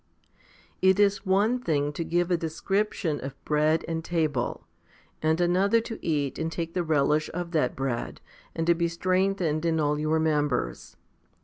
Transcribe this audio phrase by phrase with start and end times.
[0.79, 0.79] 12.
[0.81, 4.65] It is one thing to give a description of bread and table,
[5.21, 8.19] and another to eat and take the relish of that bread,
[8.55, 10.97] and to be strengthened in all your members.